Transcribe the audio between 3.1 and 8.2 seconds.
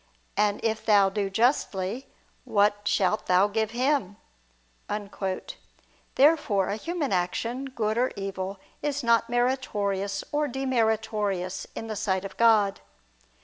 thou give Him?" Therefore a human action, good or